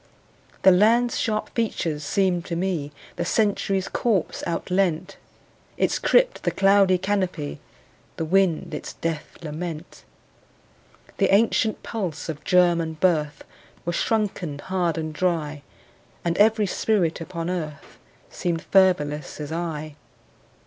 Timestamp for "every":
16.39-16.65